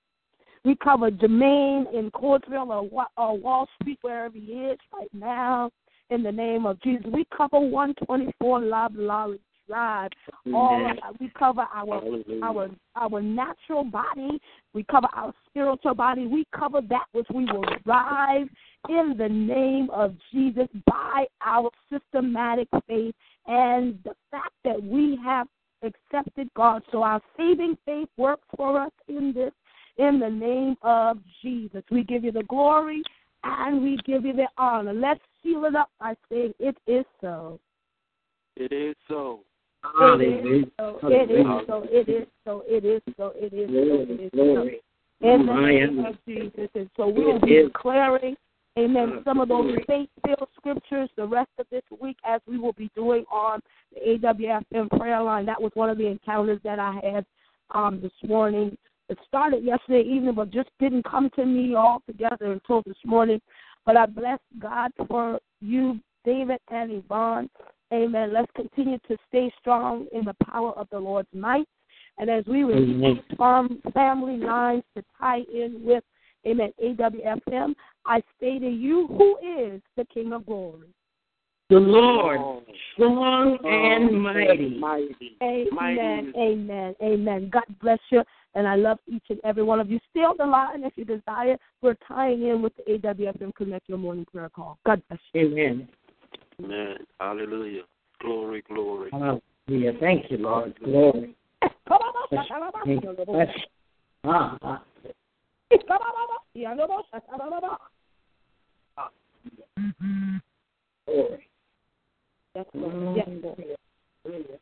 We 0.64 0.76
cover 0.76 1.10
Jermaine 1.10 1.92
in 1.92 2.10
Courtsville 2.12 2.90
or, 2.92 3.06
or 3.16 3.38
Wall 3.38 3.68
Street, 3.80 3.98
wherever 4.02 4.36
he 4.36 4.52
is 4.52 4.78
right 4.92 5.12
now, 5.12 5.70
in 6.10 6.22
the 6.22 6.32
name 6.32 6.66
of 6.66 6.80
Jesus. 6.82 7.06
We 7.12 7.26
cover 7.36 7.58
124 7.58 8.60
Loblolly 8.60 9.40
Drive. 9.68 10.10
All 10.52 10.90
of, 10.90 11.16
we 11.20 11.30
cover 11.38 11.64
our 11.74 12.02
our 12.42 12.68
our 12.96 13.22
natural 13.22 13.84
body. 13.84 14.40
We 14.74 14.84
cover 14.90 15.06
our 15.14 15.32
spiritual 15.48 15.94
body. 15.94 16.26
We 16.26 16.46
cover 16.56 16.80
that 16.90 17.06
which 17.12 17.28
we 17.32 17.44
will 17.44 17.64
drive 17.84 18.48
in 18.88 19.14
the 19.16 19.28
name 19.28 19.88
of 19.90 20.14
Jesus 20.32 20.68
by 20.86 21.26
our 21.44 21.70
systematic 21.90 22.68
faith 22.88 23.14
and 23.46 23.98
the 24.04 24.14
fact 24.30 24.54
that 24.64 24.82
we 24.82 25.18
have 25.24 25.46
accepted 25.82 26.48
God. 26.54 26.82
So 26.90 27.02
our 27.02 27.20
saving 27.36 27.76
faith 27.84 28.08
works 28.16 28.46
for 28.56 28.80
us 28.80 28.92
in 29.08 29.32
this, 29.32 29.52
in 29.98 30.18
the 30.18 30.28
name 30.28 30.76
of 30.82 31.18
Jesus. 31.42 31.82
We 31.90 32.04
give 32.04 32.24
you 32.24 32.32
the 32.32 32.44
glory 32.44 33.02
and 33.44 33.82
we 33.82 33.98
give 34.04 34.24
you 34.24 34.32
the 34.32 34.48
honor. 34.56 34.92
Let's 34.92 35.20
seal 35.42 35.64
it 35.64 35.74
up 35.74 35.90
by 36.00 36.14
saying, 36.30 36.54
It 36.58 36.76
is 36.86 37.04
so. 37.20 37.58
It 38.56 38.72
is 38.72 38.96
so. 39.08 39.40
It 39.84 40.46
is 40.46 40.64
so. 40.78 41.00
It 41.04 41.30
is 41.30 41.46
so. 41.66 41.84
It 41.90 42.08
is 42.08 42.26
so. 42.44 42.62
It 42.66 42.84
is 42.84 43.02
so. 43.16 43.32
It 43.36 43.52
is 43.52 43.68
so. 43.68 44.06
It 44.08 44.20
is 44.20 44.30
so. 44.34 44.68
In 45.20 45.46
the 45.46 45.54
name 45.54 46.04
of 46.04 46.16
Jesus. 46.26 46.68
And 46.74 46.90
so 46.96 47.08
we 47.08 47.24
will 47.24 47.40
be 47.40 47.62
declaring 47.62 48.36
Amen. 48.78 49.20
Some 49.24 49.40
of 49.40 49.48
those 49.48 49.76
faith 49.86 50.08
filled 50.24 50.48
scriptures 50.56 51.10
the 51.16 51.26
rest 51.26 51.50
of 51.58 51.66
this 51.70 51.82
week, 52.00 52.16
as 52.24 52.40
we 52.46 52.58
will 52.58 52.72
be 52.72 52.90
doing 52.96 53.24
on 53.30 53.60
the 53.92 54.18
AWFM 54.18 54.88
prayer 54.98 55.22
line. 55.22 55.44
That 55.44 55.60
was 55.60 55.72
one 55.74 55.90
of 55.90 55.98
the 55.98 56.06
encounters 56.06 56.58
that 56.64 56.78
I 56.78 56.98
had 57.02 57.26
um, 57.74 58.00
this 58.00 58.12
morning. 58.26 58.76
It 59.12 59.18
started 59.28 59.62
yesterday 59.62 60.08
evening, 60.08 60.34
but 60.34 60.50
just 60.50 60.70
didn't 60.80 61.04
come 61.04 61.28
to 61.36 61.44
me 61.44 61.74
all 61.74 62.02
together 62.06 62.52
until 62.52 62.82
this 62.86 62.96
morning. 63.04 63.40
But 63.84 63.96
I 63.96 64.06
bless 64.06 64.38
God 64.58 64.90
for 65.06 65.38
you, 65.60 66.00
David 66.24 66.58
and 66.70 66.90
Yvonne. 66.90 67.50
Amen. 67.92 68.32
Let's 68.32 68.50
continue 68.56 68.98
to 69.08 69.16
stay 69.28 69.52
strong 69.60 70.06
in 70.12 70.24
the 70.24 70.34
power 70.44 70.72
of 70.72 70.88
the 70.90 70.98
Lord's 70.98 71.28
might. 71.34 71.68
And 72.16 72.30
as 72.30 72.44
we 72.46 72.64
release 72.64 73.22
from 73.36 73.82
family 73.92 74.38
lines 74.38 74.84
to 74.96 75.04
tie 75.20 75.42
in 75.52 75.82
with 75.84 76.04
Amen. 76.46 76.72
AWFM. 76.82 77.74
I 78.04 78.20
say 78.40 78.58
to 78.58 78.68
you, 78.68 79.06
who 79.08 79.36
is 79.38 79.80
the 79.96 80.04
King 80.06 80.32
of 80.32 80.46
glory? 80.46 80.88
The 81.70 81.78
Lord, 81.78 82.64
strong 82.94 83.58
and 83.64 84.20
mighty. 84.20 84.80
Amen. 85.42 86.32
Amen. 86.36 86.94
Amen. 87.02 87.50
God 87.52 87.64
bless 87.80 88.00
you. 88.10 88.22
And 88.54 88.68
I 88.68 88.76
love 88.76 88.98
each 89.06 89.24
and 89.30 89.40
every 89.44 89.62
one 89.62 89.80
of 89.80 89.90
you. 89.90 89.98
Stay 90.10 90.20
on 90.20 90.36
the 90.38 90.44
line 90.44 90.84
if 90.84 90.92
you 90.96 91.04
desire. 91.04 91.56
We're 91.80 91.96
tying 92.06 92.46
in 92.46 92.62
with 92.62 92.72
the 92.76 92.98
AWFM 92.98 93.54
Connect 93.54 93.88
Your 93.88 93.98
Morning 93.98 94.26
Prayer 94.30 94.50
Call. 94.50 94.78
God 94.84 95.02
bless 95.08 95.20
you. 95.32 95.48
Amen. 95.48 95.88
Amen. 96.62 96.96
Hallelujah. 97.18 97.82
Glory, 98.20 98.62
glory. 98.68 99.10
Hallelujah. 99.10 99.92
Thank 100.00 100.30
you, 100.30 100.38
Lord. 100.38 100.78
Glory. 100.82 101.34
Bless. 102.30 103.48
Ah, 104.24 104.58
ah. 104.62 104.82
Glory. 111.06 111.48
Yes, 112.54 112.66
Lord. 112.74 113.16
Yes, 113.16 113.28
Lord. 113.42 114.58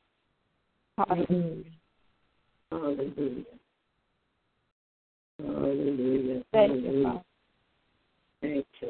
Hallelujah. 0.97 1.65
Hallelujah. 2.71 3.45
Hallelujah. 5.47 6.43
Thank 6.53 6.83
you, 6.83 7.03
Father. 7.05 7.23
Thank 8.41 8.67
you. 8.81 8.89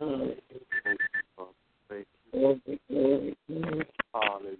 Hallelujah. 0.00 0.36
Thank 0.84 1.00
Glory, 2.30 2.80
glory, 2.90 3.36
glory. 3.48 3.86
Hallelujah. 4.14 4.58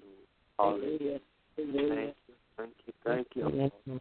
Hallelujah. 0.58 1.20
Hallelujah. 1.56 2.14
Thank 2.56 2.74
you. 2.86 2.92
Thank 3.04 3.26
you. 3.34 3.44
Thank 3.44 3.72
you. 3.84 4.00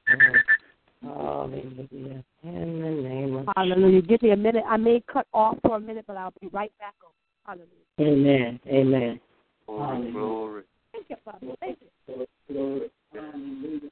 Hallelujah. 1.04 2.24
In 2.44 2.82
the 2.82 3.10
name 3.10 3.36
of 3.36 3.50
Hallelujah. 3.56 4.02
Give 4.02 4.22
me 4.22 4.32
a 4.32 4.38
minute. 4.38 4.64
I 4.68 4.78
may 4.78 5.04
cut 5.12 5.28
off 5.34 5.58
for 5.62 5.76
a 5.76 5.80
minute, 5.80 6.06
but 6.08 6.18
I'll 6.18 6.34
be 6.42 6.48
right 6.48 6.72
back 6.80 6.96
on. 7.04 7.12
Hallelujah. 7.46 7.68
Amen. 8.00 8.60
Amen. 8.68 9.20
Glory, 9.66 10.12
glory. 10.12 10.64
Thank 10.94 11.10
you, 11.10 11.16
Father. 11.26 11.48
Thank 11.60 11.80
you. 11.82 12.26
Glory. 12.52 12.90
Hallelujah. 13.14 13.90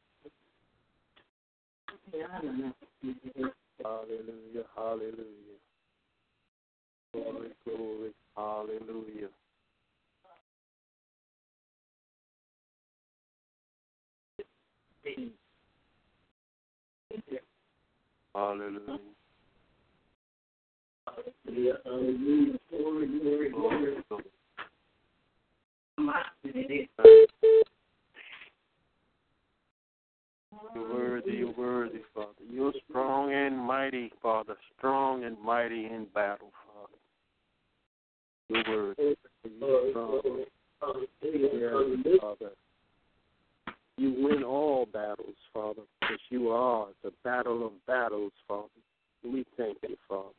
Hallelujah. 2.12 2.74
Hallelujah. 4.76 5.58
Glory, 7.13 7.50
glory. 7.65 8.12
Hallelujah. 8.36 9.30
Hallelujah. 18.36 19.00
Hallelujah. 21.46 21.78
Hallelujah. 21.86 22.60
Glory, 22.70 23.08
glory, 23.08 23.50
glory. 23.52 23.91
Glory, 25.98 26.89
You're 30.73 30.93
worthy, 30.93 31.32
you're 31.32 31.54
worthy, 31.54 31.99
Father. 32.13 32.32
You're 32.49 32.73
strong 32.89 33.34
and 33.34 33.58
mighty, 33.58 34.12
Father. 34.21 34.56
Strong 34.78 35.23
and 35.23 35.38
mighty 35.39 35.86
in 35.86 36.08
battle, 36.13 36.51
Father. 36.65 36.97
You're 38.49 38.78
worthy. 38.78 39.15
You're 39.60 39.89
strong. 39.91 40.21
Yes, 41.21 42.17
Father. 42.21 42.51
You 43.97 44.13
win 44.19 44.43
all 44.43 44.86
battles, 44.86 45.36
Father, 45.54 45.84
because 46.01 46.19
you 46.30 46.49
are 46.49 46.88
the 47.04 47.12
battle 47.23 47.65
of 47.65 47.71
battles, 47.88 48.34
Father. 48.47 48.67
We 49.23 49.45
thank 49.58 49.78
you, 49.88 49.95
Father. 50.08 50.30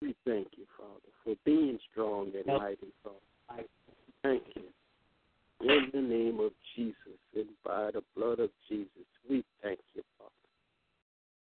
We 0.00 0.14
thank 0.24 0.48
you, 0.56 0.64
Father, 0.76 1.12
for 1.22 1.34
being 1.44 1.78
strong 1.92 2.32
and 2.34 2.46
mighty, 2.46 2.88
Father. 3.04 3.64
Thank 4.22 4.42
you. 4.56 4.62
In 5.60 5.90
the 5.92 6.00
name 6.00 6.40
of 6.40 6.52
Jesus 6.74 7.20
and 7.36 7.46
by 7.64 7.90
the 7.92 8.02
blood 8.16 8.40
of 8.40 8.50
Jesus, 8.68 8.88
we 9.28 9.44
thank 9.62 9.78
you, 9.94 10.02
Father. 10.18 10.30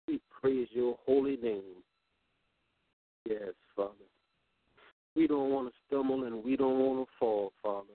We 0.06 0.20
praise 0.40 0.68
your 0.70 0.96
holy 1.04 1.36
name. 1.36 1.82
Yes, 3.28 3.54
Father. 3.74 3.90
We 5.16 5.26
don't 5.26 5.50
want 5.50 5.68
to 5.68 5.74
stumble 5.86 6.24
and 6.24 6.44
we 6.44 6.56
don't 6.56 6.78
want 6.78 7.08
to 7.08 7.12
fall, 7.18 7.52
Father. 7.60 7.94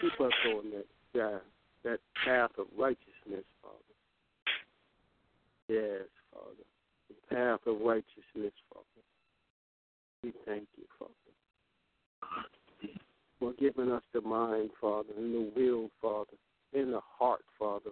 Keep 0.00 0.20
us 0.20 0.32
on 0.46 0.64
that 0.72 0.86
path, 1.14 1.42
that 1.84 2.00
path 2.24 2.50
of 2.58 2.66
righteousness, 2.76 3.44
Father. 3.62 3.94
Yes, 5.68 6.08
Father. 6.32 6.64
The 7.08 7.34
path 7.36 7.60
of 7.66 7.80
righteousness, 7.80 8.54
Father. 8.72 8.84
We 10.24 10.32
thank 10.44 10.66
you, 10.76 10.84
Father 10.98 11.12
for 13.38 13.52
giving 13.58 13.90
us 13.90 14.02
the 14.12 14.20
mind, 14.20 14.70
Father, 14.80 15.10
and 15.16 15.34
the 15.34 15.50
will, 15.56 15.90
Father, 16.00 16.36
and 16.74 16.92
the 16.92 17.00
heart, 17.18 17.42
Father, 17.58 17.90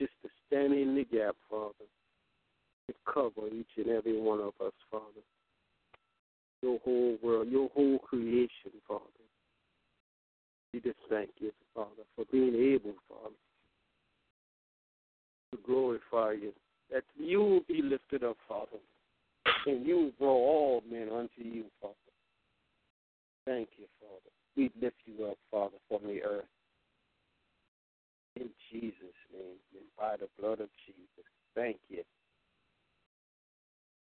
just 0.00 0.12
to 0.22 0.28
stand 0.46 0.72
in 0.72 0.94
the 0.94 1.04
gap, 1.04 1.36
Father, 1.50 1.72
to 2.88 2.94
cover 3.12 3.48
each 3.48 3.66
and 3.76 3.88
every 3.88 4.20
one 4.20 4.40
of 4.40 4.52
us, 4.64 4.72
Father. 4.90 5.22
Your 6.62 6.78
whole 6.84 7.18
world, 7.22 7.48
your 7.50 7.68
whole 7.74 7.98
creation, 7.98 8.72
Father. 8.88 9.02
We 10.72 10.80
just 10.80 10.98
thank 11.08 11.30
you, 11.38 11.52
Father, 11.74 12.02
for 12.16 12.24
being 12.32 12.54
able, 12.54 12.94
Father, 13.08 13.36
to 15.52 15.58
glorify 15.64 16.32
you, 16.32 16.52
that 16.90 17.04
you 17.16 17.40
will 17.40 17.60
be 17.68 17.82
lifted 17.82 18.24
up, 18.24 18.36
Father, 18.48 18.78
and 19.66 19.86
you 19.86 19.96
will 19.96 20.10
draw 20.18 20.34
all 20.34 20.82
men 20.90 21.10
unto 21.10 21.42
you, 21.42 21.64
Father. 21.80 21.94
Thank 23.46 23.68
you, 23.78 23.84
Father. 24.00 24.33
We 24.56 24.70
lift 24.80 24.96
you 25.04 25.26
up, 25.26 25.38
Father, 25.50 25.76
from 25.88 26.06
the 26.06 26.22
earth. 26.22 26.44
In 28.36 28.50
Jesus' 28.70 29.20
name, 29.32 29.58
and 29.74 29.84
by 29.98 30.16
the 30.16 30.28
blood 30.40 30.60
of 30.60 30.68
Jesus. 30.86 31.26
Thank 31.54 31.78
you. 31.88 32.02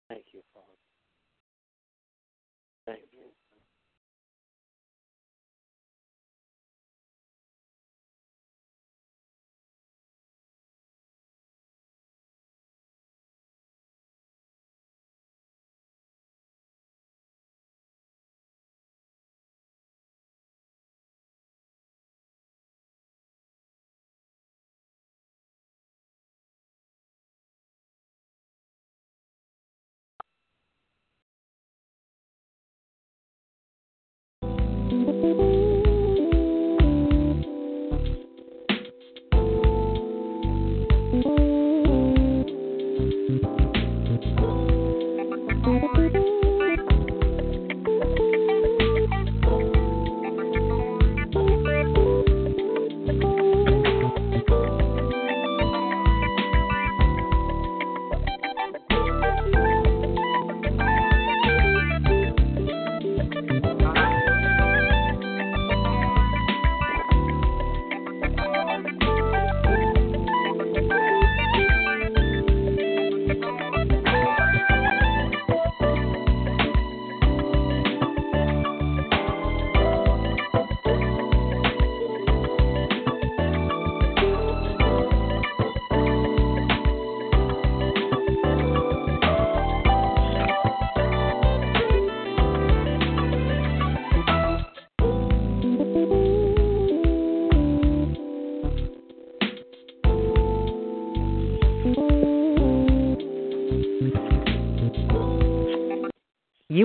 Thank 0.08 0.24
you, 0.32 0.40
Father. 0.54 0.85